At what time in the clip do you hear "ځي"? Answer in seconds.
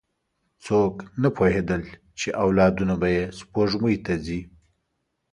4.25-4.41